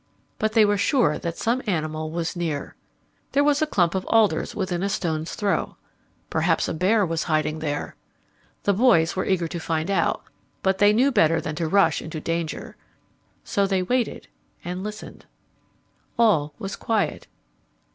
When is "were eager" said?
9.15-9.47